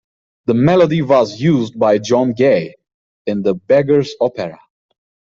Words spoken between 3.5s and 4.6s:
Beggar's Opera".